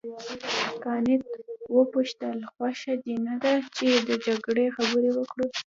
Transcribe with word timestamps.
کانت 0.83 1.21
وپوښتل 1.77 2.37
خوښه 2.53 2.93
دې 3.03 3.15
نه 3.27 3.35
ده 3.43 3.53
چې 3.75 3.87
د 4.07 4.09
جګړې 4.25 4.65
خبرې 4.75 5.11
وکړو. 5.13 5.45